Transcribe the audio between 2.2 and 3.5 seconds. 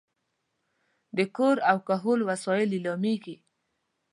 وسایل لیلامېږي.